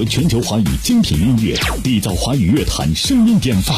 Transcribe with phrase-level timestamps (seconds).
[0.00, 1.54] 合全球华语精品音乐，
[1.84, 3.76] 缔造华语乐坛声音典范。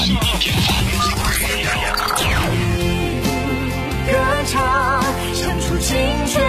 [4.07, 4.15] 歌
[4.47, 5.03] 唱，
[5.35, 5.99] 唱出青
[6.33, 6.41] 春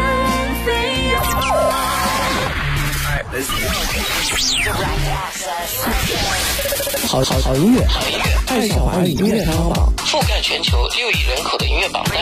[0.64, 1.24] 飞扬。
[7.08, 7.84] 好好好音乐，
[8.50, 12.16] 爱上华语音乐排行榜，覆盖全球六亿人口的音乐榜单。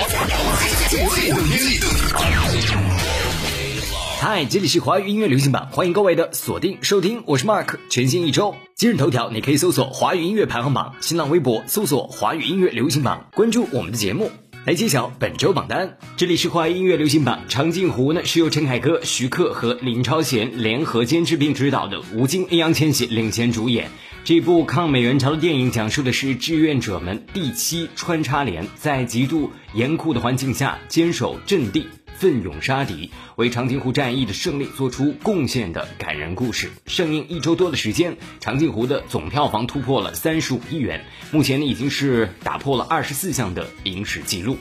[4.23, 7.77] 嗨，这里是华语音乐流行榜，欢迎各位的锁定收听，我是 Mark。
[7.89, 14.29] 全新一周，今日头条你可以搜索“华语音乐排行榜”，新浪微博搜索“华语音乐流行榜”，关注我们的节目，
[14.63, 15.97] 来揭晓本周榜单。
[16.17, 23.89] 这里是华语音乐流行榜，长津湖呢是由陈凯歌、徐克和林超贤联合监制并执导的，吴京、易烊千玺领衔主演。
[24.23, 31.87] 这部抗美援朝的电影讲述的是志愿者们第七穿插连在极度严酷的环境下坚守阵地。
[32.17, 36.71] 奋勇杀敌，为长津湖战役的胜利做出贡献的感人故事。
[36.85, 44.57] 上映一周多的时间，长津湖的总票房突破了三十五亿元，目前呢已经是打破了二十四项的影史记录。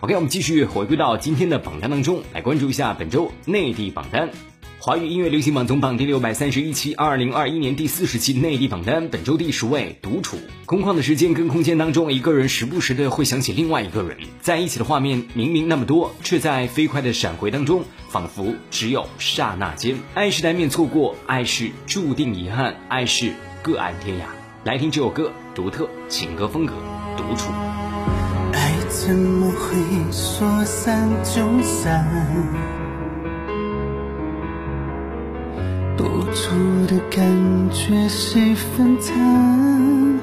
[0.00, 4.51] OK，我们继续回归到今天的榜单当中，来关注一下本周内地榜单。
[4.84, 10.38] 华语音乐流行榜总榜第六百三十一期，二零二一年第四十期内地榜单，本周第十位，独处。
[10.66, 19.94] 空旷的时间跟空间当中，一个人时不时的会想起另外一个人，在一起的画面明明那么多，却在飞快的闪回当中，仿佛只有刹那间。
[20.14, 24.22] 爱是难免错过，爱是注定遗憾，爱是各安天涯。
[24.64, 26.74] 来听这首歌，独特情歌风格，
[27.16, 27.52] 独处。
[28.52, 29.76] 爱怎么会
[30.10, 32.04] 说散就散？
[36.12, 37.24] 无助的感
[37.70, 40.20] 觉谁分担？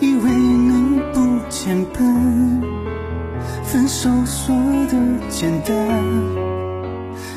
[0.00, 2.60] 以为能不牵绊，
[3.64, 4.54] 分手说
[4.90, 4.98] 的
[5.30, 5.74] 简单，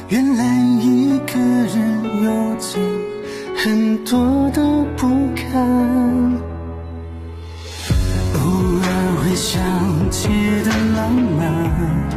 [0.10, 0.44] 原来
[0.82, 2.78] 一个人有着
[3.56, 5.64] 很多的不堪。
[8.34, 8.40] 偶
[8.84, 8.88] 尔
[9.24, 9.62] 会想
[10.12, 10.28] 起
[10.64, 12.15] 的浪漫。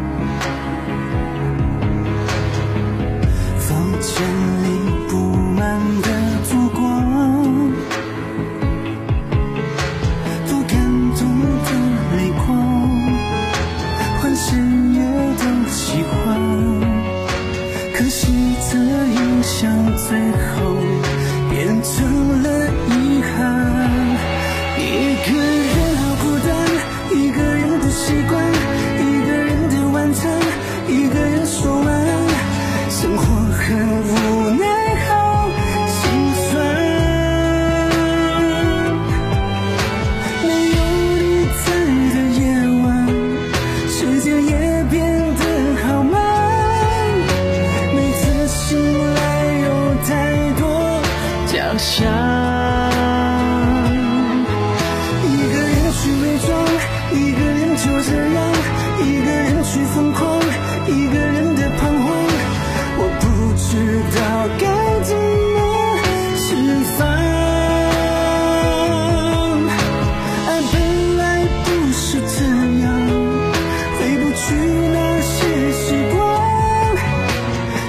[20.08, 20.74] 最后
[21.50, 22.46] 变成了
[22.88, 23.28] 遗憾。
[24.78, 24.82] 一
[25.28, 26.48] 个人好孤单，
[27.14, 28.32] 一个人的习惯，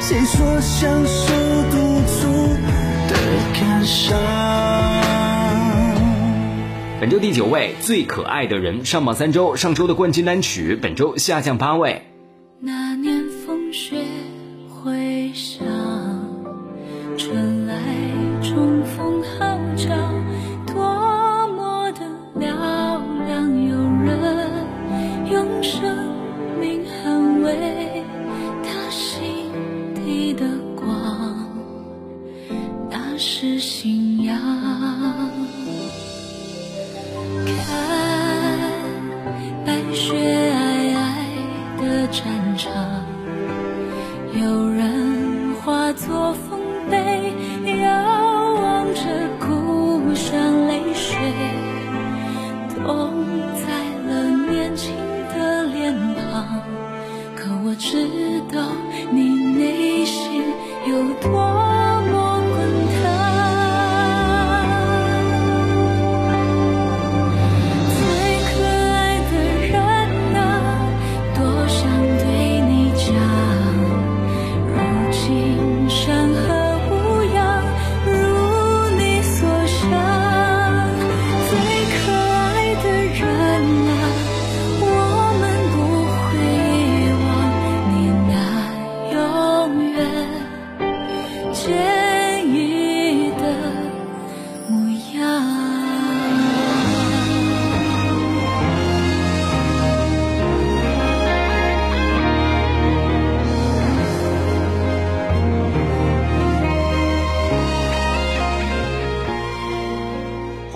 [0.09, 1.33] 谁说享受
[1.69, 1.77] 独
[2.07, 2.47] 处
[3.07, 3.15] 的
[3.53, 4.17] 感伤？
[6.99, 12.08] 本周第九位，最可爱的人上榜三周，上周的冠军单曲本周下降八位。
[57.79, 58.61] 知道
[59.09, 59.21] 你
[59.55, 60.43] 内心
[60.85, 61.48] 有多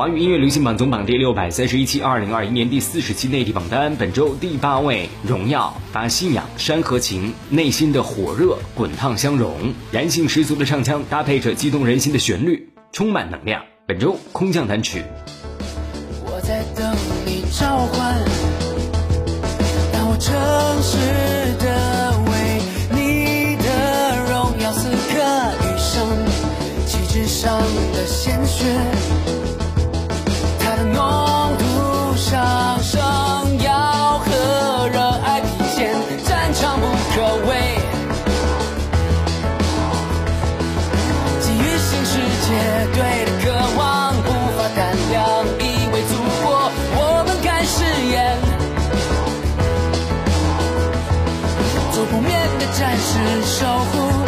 [0.03, 13.63] 华语音乐流行榜总榜第六百三十一期，二零二一年第四十期内地榜单，本周第八位，荣耀，把信仰，山河情，内心的火热滚烫相融，燃性十足的唱腔搭配着激动人心的旋律，充满能量。
[13.87, 15.01] 本周空降单曲。
[16.25, 16.93] 我在等
[17.25, 18.21] 你召唤，
[19.93, 20.35] 当我诚
[20.83, 20.97] 实
[21.63, 22.12] 的
[52.13, 52.29] 不灭
[52.59, 54.22] 的战士，守护。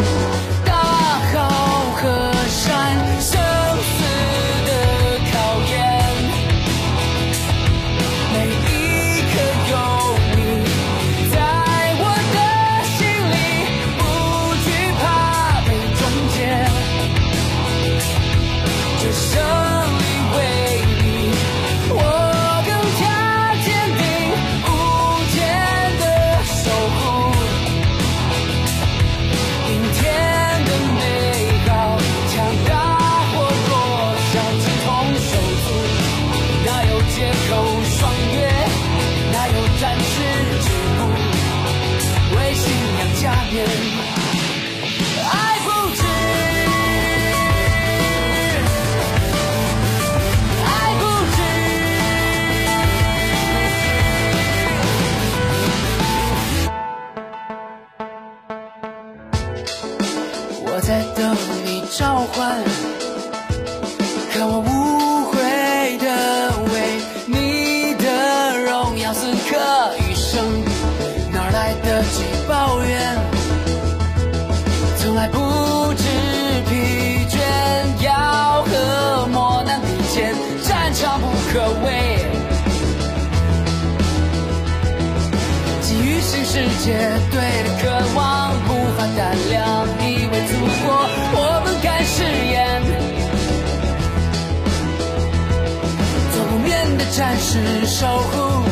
[96.96, 98.62] 的战士，守护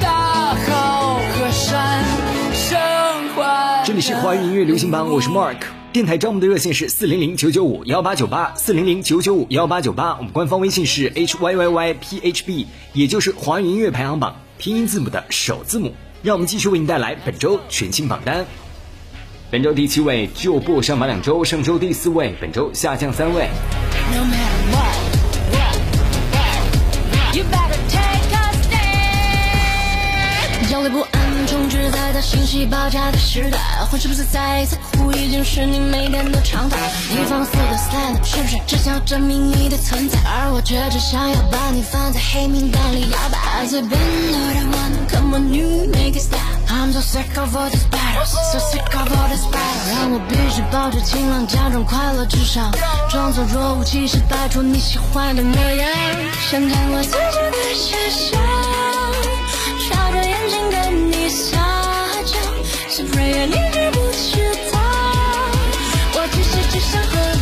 [0.00, 2.04] 大好河山，
[2.52, 2.78] 生
[3.34, 3.82] 还。
[3.86, 5.56] 这里是华语音乐流行榜，我是 Mark。
[5.92, 10.16] 电台招募的热线是四零零九九五幺八九八，四零零九九五幺八九八。
[10.16, 15.94] 我们官方微信是 h y y y p h b，也就是华语音乐排行榜拼音字母的首字母。
[16.22, 18.44] 让我们继续为您带来本周全新榜单。
[19.50, 23.48] 本周第七位旧部上榜两周，上周第四位，本周下降三位。
[24.12, 25.03] No
[32.24, 33.58] 信息爆炸的时代，
[33.90, 36.78] 混是不是再一次哭已经是你每天的常态。
[37.10, 40.18] 你放肆的 stand，是不是只想要证明你的存在？
[40.24, 43.38] 而我却只想要把你放在黑名单里摇摆。
[43.60, 46.40] I been another one, come on you make it stop.
[46.70, 49.90] I'm so sick of all these battles, so sick of all these battles.
[49.92, 52.70] 让我必须保持清朗，假装快乐，至少
[53.10, 55.88] 装作若无其事，摆出你喜欢的模样。
[56.50, 58.38] 想看我自己的写笑，
[59.78, 61.58] 笑着眼睛跟你笑，
[63.14, 64.36] 瑞，你是不是
[64.70, 64.78] 他？
[66.14, 67.33] 我只是只想和。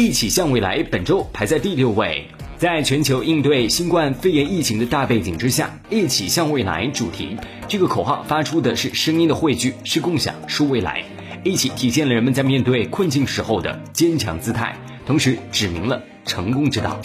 [0.00, 2.26] 一起向未来本周排在第六位。
[2.56, 7.36] 在全球应对新冠肺炎疫情的大背景之下，“一起向未来”主题
[7.68, 11.04] 这个口号发出的是声音的汇聚，是共享，是未来。
[11.44, 16.98] 一起体现了人们在面对困境时候的坚强姿态，同时指明了成功之道。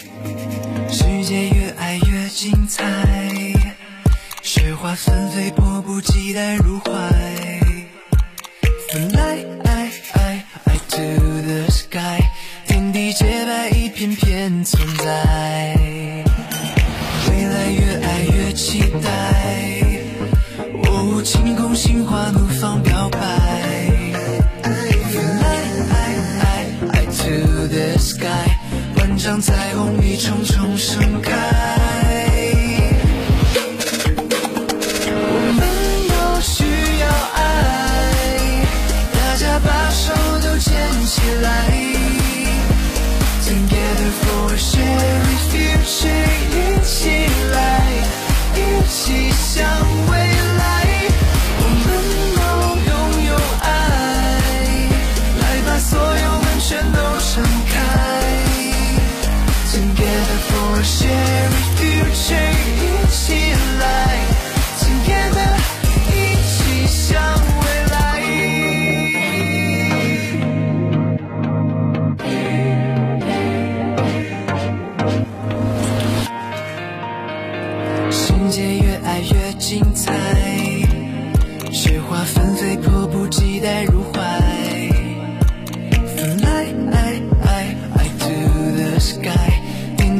[0.88, 2.82] 世界越爱越精彩，
[4.40, 6.90] 雪花纷飞，迫不及待入怀。
[14.64, 15.76] 存在。
[17.28, 19.08] 未来越爱越期待，
[20.72, 23.18] 我舞，晴空心花怒放表白。
[24.62, 25.56] Fly
[26.92, 28.26] I to the sky，
[28.98, 31.85] 万丈彩虹一重重盛开。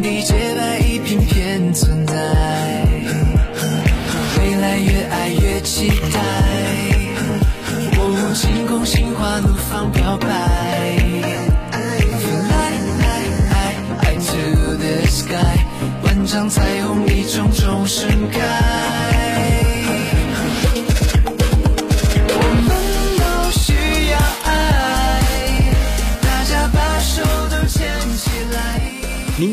[0.08, 2.14] 你洁白，一片片存在。
[4.38, 6.20] 未来越爱越期待，
[7.98, 10.55] 我用，星空心花怒放表白。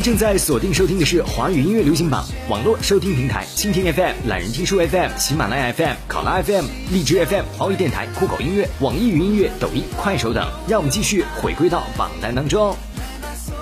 [0.04, 10.46] 正在锁定收听的是华语音乐流行榜网络收听平台蜻蜓 FM、懒人听书 FM、喜马拉雅 FM、考拉 FM、荔枝 FM、华语电台、酷狗音乐、网易云音乐、抖音、快手等。
[10.68, 12.76] 让我们继续回归到榜单当中。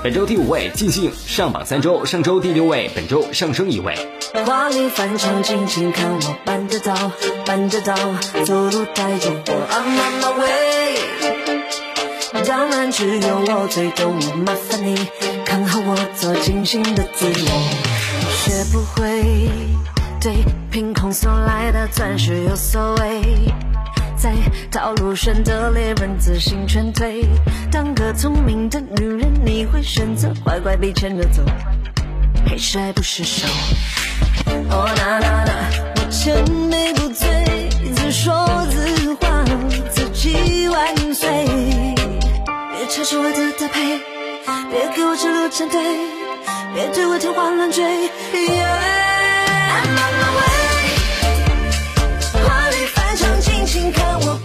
[0.01, 3.95] 本周第五位尽兴上榜三周，上周第六位，本周上升一位。
[4.43, 7.11] 华丽翻唱，尽情看我办得到，
[7.45, 7.95] 办得到，
[8.45, 10.47] 走路带着我，I'm on my way。
[12.47, 14.95] 当然只有我最懂我，麻烦你
[15.51, 19.49] 看好我做精心的自我，学不会
[20.21, 23.51] 对凭空送来的钻石有所谓。
[24.15, 24.33] 在
[24.71, 27.25] 道路选的猎人自行劝退，
[27.69, 31.43] 当个聪明的女人，你会选择乖乖被牵着走，
[32.47, 33.45] 还是爱不释手？
[34.69, 35.53] 哦那那那，
[35.97, 39.43] 我千杯不醉，自说自话，
[39.89, 41.29] 自己万岁。
[42.71, 43.99] 别插手我的搭配，
[44.69, 45.79] 别给我指路成队，
[46.73, 47.83] 别对我天花乱坠。
[47.83, 47.99] I'm
[49.91, 50.41] on my way，
[52.43, 54.39] 华丽翻唱，尽情看我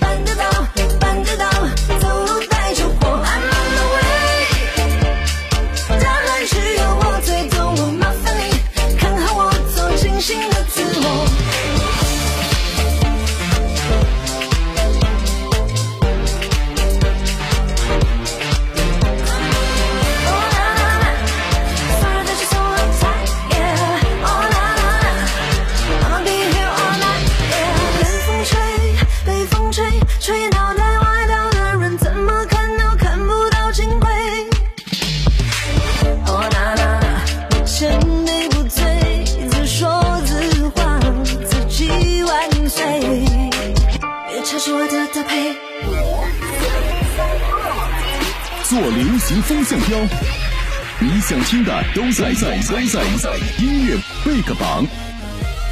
[52.16, 53.94] 在在在在在音乐
[54.24, 54.86] 贝克榜，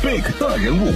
[0.02, 0.92] 贝克大人物。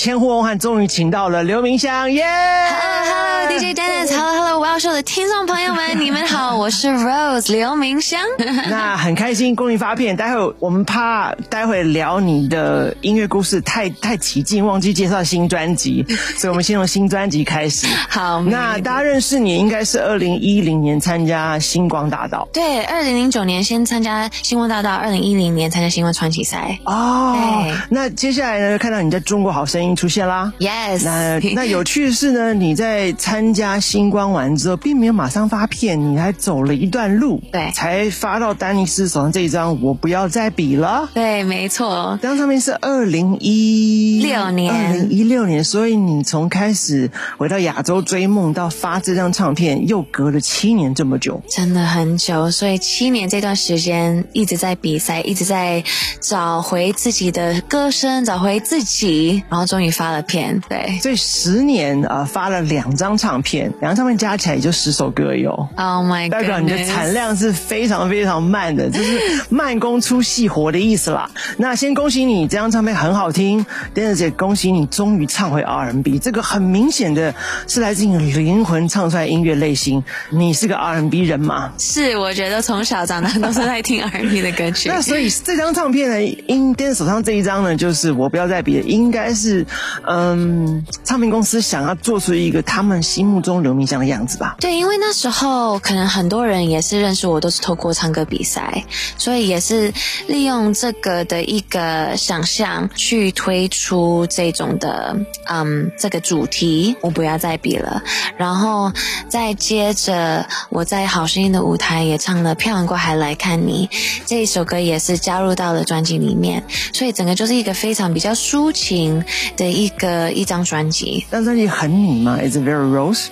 [0.00, 8.20] 千呼万唤，终于请到了刘明湘，耶、Hello DJ Dennis，Hello Hello，我要说的听众朋友们，你们好，我是 Rose 刘明湘。
[8.70, 10.16] 那很开心，恭喜发片。
[10.16, 16.06] 待会我们怕待会聊你的音乐故事太太起劲，忘记介绍新专辑，
[16.38, 17.88] 所以我们先从新专辑开始。
[18.08, 26.78] 好，那大家认识你应该是二零一零年参加星光大道对，二零零九年先参加星光大道，二零一零年参加星光传奇赛。
[26.84, 27.74] 哦对。
[27.90, 30.52] 那接下来呢，看到你在中国好声音出现啦。
[30.58, 41.08] Yes，那那有趣的是呢，你在参加星光完之后，并没有马上发片，你还走了一段路，对才发到丹尼斯手上这一张《我不要再比了》。
[41.14, 42.18] 对，没错。
[42.20, 51.40] 这张唱片是二零一六年二零一六年，所以你从开始回到亚洲追梦到发这张唱片，又隔了七年这么久。
[51.48, 55.82] 真的很久，所以七年这段时间一直在比赛，一直在
[56.20, 60.60] 找回自己的歌声，找回自己，然后终于发了片。
[60.68, 65.50] 对，所以十年呃发了两张唱片，两张唱片加起来也就十首歌有。
[65.76, 66.32] Oh my god！
[66.32, 71.30] 代表你的产量是非常非常慢的，就是慢工出细活的意思啦。
[71.56, 77.34] 那先恭喜你，这张唱片很好听，丹子姐恭喜你终于唱回 R&B，这个很明显的
[77.66, 80.04] 是来自你灵魂唱出来的音乐类型。
[80.30, 81.72] 你是个 R&B 人吗？
[81.78, 84.88] 是，我觉得从小长大都是在听 R&B 的歌曲。
[84.92, 89.66] 那所以这张唱片呢，因丹手上这一张呢，就是我不要再比了，应该是
[90.06, 94.56] 嗯，唱片公司想要做出一个他们心目中刘明湘的样子吧。
[94.60, 98.84] 对，因为那时候可能很多人也是认识我，都是透过唱歌比赛，
[99.16, 99.92] 所以也是
[100.26, 106.96] 利用这个的一个想象去推出这种的嗯这个主题。
[107.00, 108.02] 我不要再比了，
[108.36, 108.92] 然后
[109.28, 113.88] 再接着我在好声音的舞台也唱了《漂洋过海来看你》
[114.26, 119.24] 这一首歌，也是加入到了专辑里面，所以整个就是一个非常比较抒情
[119.56, 121.24] 的一个一张专辑。
[121.30, 123.26] 但专辑很你吗？Is it very rose？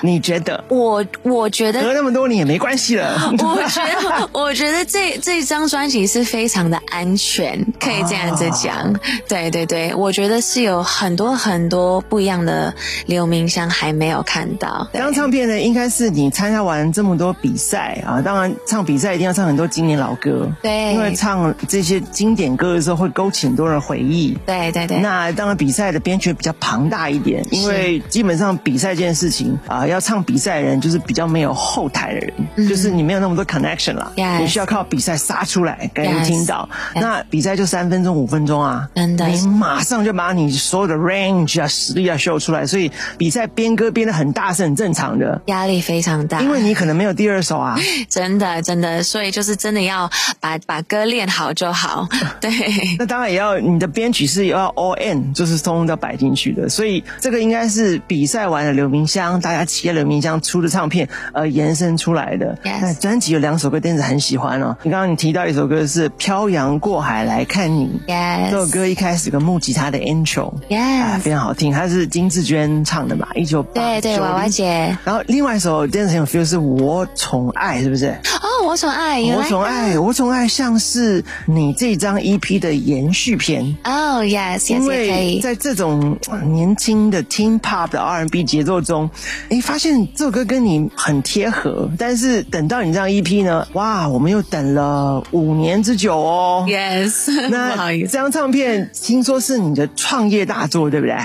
[0.00, 0.62] 你觉得？
[0.68, 3.18] 我我觉得隔那么多年也没关系了。
[3.38, 8.94] 我觉得，我觉得这这张专辑是非常的安全，可以这样子讲。
[9.26, 12.72] 对对对，我觉得是有很多很多不一样的
[13.06, 14.86] 刘明湘还没有看到。
[14.92, 24.38] 这张唱片呢，应该是你参加完这么多比赛啊，当然唱比赛一定要唱很多经典老歌，对因为唱这些经典歌的时候会勾起很多人回忆。
[24.46, 32.18] 对对对，那当然，比赛的编曲比较庞大一点，因为基本上比赛这件事情啊、要唱比赛的人就是比较没有后台的
[32.56, 34.10] 人，就是你没有那么多 connection 啦。
[34.16, 36.68] Yes 你需要靠比赛杀出来给人听到。
[36.94, 39.28] Yes 那比赛就三分钟、五分钟啊，真的。
[39.28, 45.40] 你马上就把你所有的 range 啊、实力啊秀出来，所以比赛编歌编得很大是很正常的。
[45.46, 47.78] 压力非常大，因为你可能没有第二首啊，
[48.10, 52.08] 真的真的，所以就是真的要把把歌练好就好。
[52.40, 52.50] 对。
[52.98, 56.68] 那当然也要你的编曲是要 all in，就是通通都要摆进去的。
[56.68, 62.58] 所以这个应该是比赛完的刘明湘，大家期待刘明湘出的唱片而延伸出来的。
[62.64, 64.76] 那专辑有两首歌，电子很喜欢哦。
[64.82, 74.48] 你刚刚你提到一首歌是《漂洋过海来看你》Yes 这首歌一开始有个木吉他的 intro，Yes 啊非常好听，它是金志娟唱的嘛，一九八对对，娃娃。
[74.48, 74.96] 姐。
[75.04, 78.06] 然后另外一首电子很有 feel 是我宠爱，是不是？
[78.08, 83.76] 哦，我宠爱，原我宠爱，我宠爱像是你这张 EP 的延续篇。
[83.84, 85.40] 哦，yes 因为以。
[85.40, 89.08] 在这种呃年轻的 teen pop 的 R&B 节奏中，
[89.50, 91.90] 哎，发现这首歌跟你很贴合。
[91.98, 96.66] 但是等到你这样 EP 呢，哇，我们又等了五年之久哦。
[96.68, 97.88] Yes，那好。
[97.90, 101.16] 这张唱片听说是你的创业大作，对不对？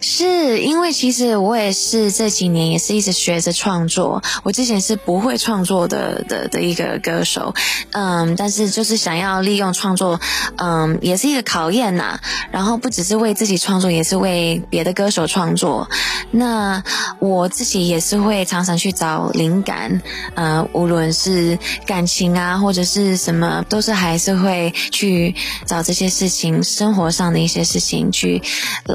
[0.00, 7.54] 是因为其实我也是这几年也是一直学着创作，我之前是不会创作的的的一个歌手，
[7.92, 10.20] 嗯，但是就是想要利用创作，
[10.56, 12.18] 嗯，也是一个考验呐。
[12.50, 15.88] 然后不只是为自己创作，也是为别的歌手创作。
[16.30, 16.82] 那
[17.18, 20.00] 我自己也是会常常去找灵感，
[20.34, 25.34] 呃，无论是感情啊，或者是什么，都是还是会去
[25.66, 28.42] 找这些事情，生活上的一些事情去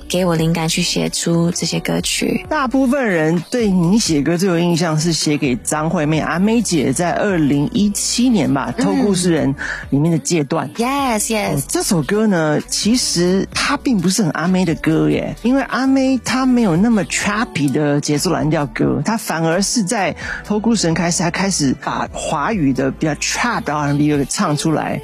[0.07, 2.45] 给我灵感，去写出这些歌曲。
[2.47, 9.55] 大部分人对你写歌最有印象是写给张惠妹阿妹姐在二零一七年吧，《偷故事人》
[9.89, 10.69] 里面的阶段。
[10.75, 20.13] Yes, yes，这首歌呢，其实它并不是很阿妹的歌耶，因为阿妹她没有那么 trappy 的节奏蓝调歌，她反而是在
[20.45, 25.01] 《偷故事人》开始，她开始把华语的比较 trap 的 R&B 给唱出来。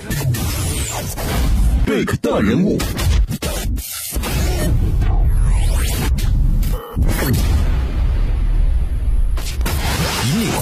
[1.88, 2.78] Big 大人物，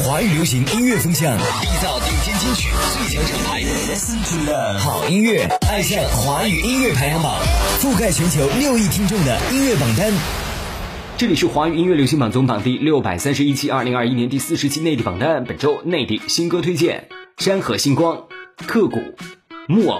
[0.07, 3.61] 华语流行音乐风向，缔造顶尖金曲最强厂牌。
[3.61, 7.37] Listen to love，好音乐，爱上华语音乐排行榜，
[7.81, 10.13] 覆盖全球六亿听众的音乐榜单。
[11.17, 15.43] 这里是华语音乐流行榜总榜第六百三十一期，二零二一年第四十期内地榜单。
[15.43, 18.27] 本周内地新歌推荐：山河星光、
[18.65, 19.01] 刻骨、
[19.67, 19.99] 木偶。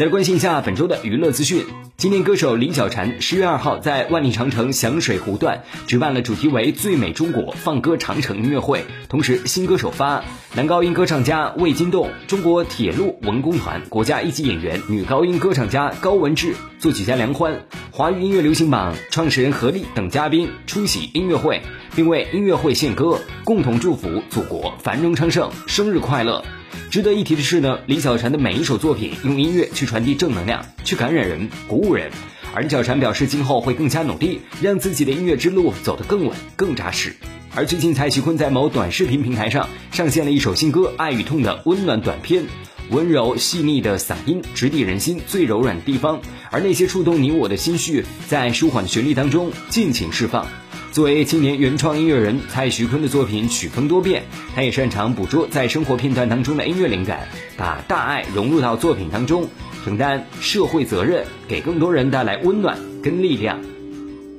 [0.00, 1.66] 再来关心一下本周的娱乐资讯。
[1.98, 17.60] 今年歌手李小婵十月二号在万里长城响水湖段举办了主题为“最美中国”放歌长城音乐会，同时新歌首发，男高音歌唱家魏金栋、中国铁路文工团国家一级演员、女高音歌唱家高文志、作曲家梁欢、
[17.90, 21.60] 华语音乐流行榜创始人何丽等嘉宾出席音乐会，
[21.94, 26.42] 并为音乐会献歌，共同祝福祖国繁荣昌盛，生日快乐。
[26.90, 32.10] 值得一提的是呢，李小婵的每一首作品用音乐去传递正能量，去感染人、鼓舞人。
[32.52, 37.14] 而李小婵表示，今后会更加努力，让自己的音乐之路走得更稳、更扎实。
[37.54, 42.44] 而最近，蔡徐坤在某短视频平台上上线了一首新歌《爱与痛》的温暖短片，
[42.90, 50.46] 温柔细腻的嗓音直抵人心最柔软的地方，而那些触动你我的心绪，在舒缓旋律当中尽情释放。
[50.92, 54.24] 作为青年原创音乐人，蔡徐坤的作品曲风多变，
[54.56, 59.46] 他也擅长捕捉在生活片段当中的音乐灵感，把大爱融入到作品当中，
[59.84, 63.60] 承担社会责任，给更多人带来温暖跟力量。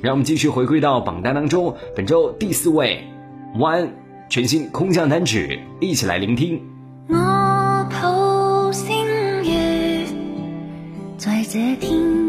[0.01, 3.07] 让我们继续回归到榜单当中，本周第四位
[3.55, 3.91] ，One
[4.29, 6.61] 全新空降单曲，一起来聆听。
[7.07, 8.93] 我抱星
[9.43, 10.05] 月，
[11.17, 12.20] 在这天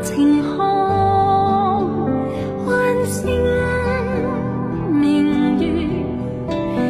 [0.00, 2.08] 晴空，
[2.66, 3.30] 溫馨
[4.90, 5.66] 明月，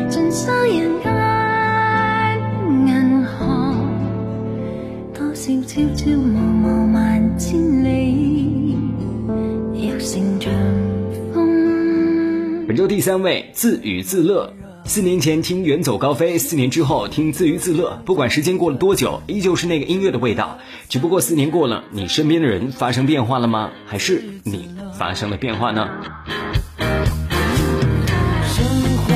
[0.09, 1.11] 盡收人間
[2.87, 3.75] 銀河，
[5.13, 8.77] 多少朝朝暮暮萬千里，
[9.75, 10.53] 若成長
[11.35, 12.67] 風。
[12.69, 14.53] 本周第三位，自娱自乐。
[14.93, 20.59] 四年前听《远走高飞》，四年之后听《自娱自乐》，不管时间过了多久，依旧是那个音乐的味道。
[20.91, 23.71] 只不过四年过了，你身边的人发生变化了吗？
[23.87, 25.89] 还是你发生了变化呢？
[28.45, 28.67] 生
[28.99, 29.15] 活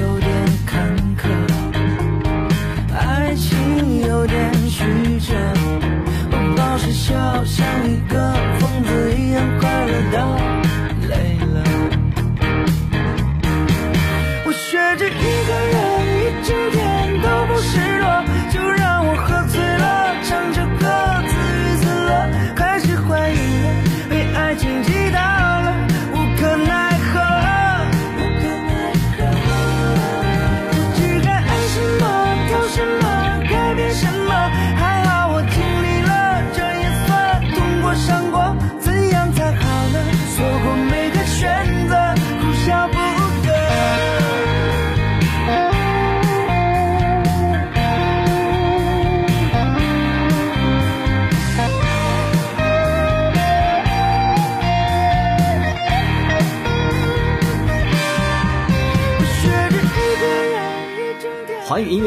[0.00, 0.30] 有点
[0.64, 1.28] 坎坷，
[2.96, 4.86] 爱情有点曲
[5.20, 5.34] 折，
[6.30, 10.57] 我老是笑，像一个疯子一样快乐到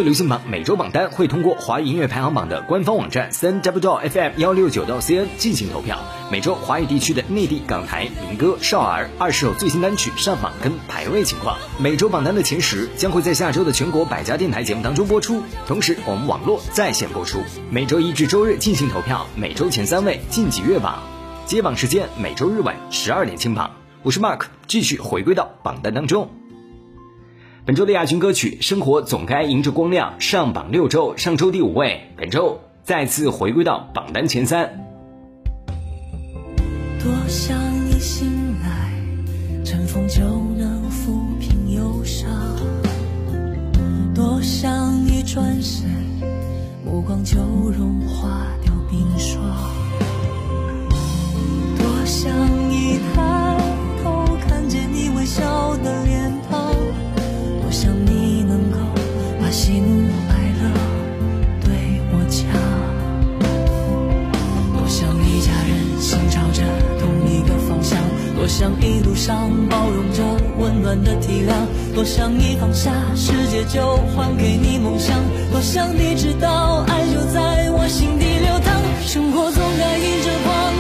[0.04, 6.00] 流行榜每周榜单会通过华语音乐排行榜的官方网站三 w fm 幺六九到 cn 进行投票。
[6.32, 11.58] 每周华语地区的内地港台民歌、少儿二十首最新单曲上榜跟排位情况。
[11.80, 17.40] 每周榜单的前十将会在下周的全国百家电台节目当中播出，同时我们网络在线播出。
[17.70, 21.00] 每周一至周日进行投票，每周前三位晋级月榜。
[21.46, 23.72] 接榜时间每周日晚十二点清榜。
[24.04, 26.41] 我是 Mark，继续回归到榜单当中。
[27.64, 34.68] 本周的亚军歌曲《生活总该迎着光亮》上榜六周，上周第五位，本周再次回归到榜单前三。
[37.00, 37.56] 多想
[37.88, 38.28] 一醒
[38.64, 38.92] 来，
[39.64, 40.22] 尘封就
[40.58, 42.32] 能抚平忧伤；
[44.16, 45.88] 多想一转身，
[46.84, 49.40] 目光就融化掉冰霜；
[51.78, 52.34] 多想
[52.74, 53.56] 一抬
[54.04, 55.91] 头看见你微笑的
[68.62, 70.22] 想一路上包容着
[70.60, 75.18] 温暖的体谅，多想一放下世界就还给你梦想，
[75.52, 80.71] 多想你知道爱就在我心底流淌，生活总该迎着光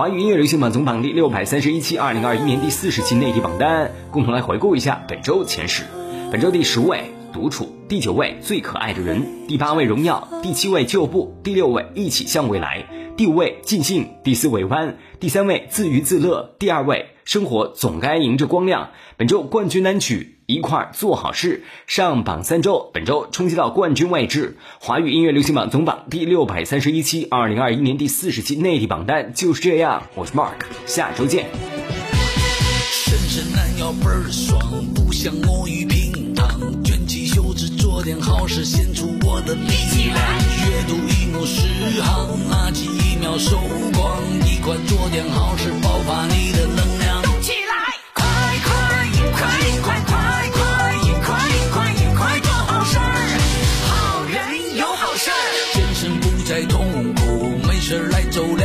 [0.00, 5.84] 华语音乐流行榜总榜第六百三十一期，二零二一年第四十期内地榜单，共同来回顾一下本周前十。
[6.32, 18.92] 本周第十位独处，第九位最可爱的人，第八位荣耀，第七位旧部，第六位一起向未来，第五位尽兴，第四位弯，第三位自娱自乐，第二位生活总该迎着光亮。
[19.18, 20.39] 本周冠军单曲。
[20.50, 24.56] 一块儿做好事，上榜三周，本周冲击到冠军位置。
[24.80, 30.02] 华语音乐流行榜总榜第六百三十一期，二零二一年第四十期内地榜单就是这样。
[30.16, 31.46] 我是 Mark，下周见。
[32.90, 34.58] 伸伸懒腰倍儿爽，
[34.92, 36.48] 不想摸鱼平躺，
[36.82, 39.70] 卷起袖子做点好事，献出我的力
[40.08, 40.18] 量。
[40.66, 43.56] 阅读一目十行，垃圾一秒收
[43.94, 47.22] 光，一块做点好事，爆发你的能量。
[47.22, 48.24] 动起来，快
[48.64, 48.72] 快
[50.02, 50.29] 快！
[56.70, 58.59] 痛苦，没事来走。